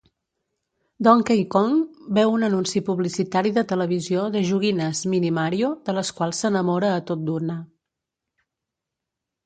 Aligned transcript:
Donkey 1.07 1.43
Kong 1.55 1.75
veu 2.19 2.33
un 2.37 2.45
anunci 2.47 2.81
publicitari 2.89 3.53
de 3.59 3.65
televisió 3.73 4.25
de 4.39 4.43
joguines 4.53 5.05
Mini-Mario, 5.15 5.73
de 5.91 5.99
les 6.01 6.13
quals 6.21 6.45
s'enamora 6.47 6.95
a 6.97 7.09
tot 7.13 7.25
d'una. 7.31 7.63